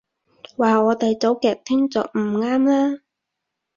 [0.57, 3.01] 話我哋走極端就唔啱啦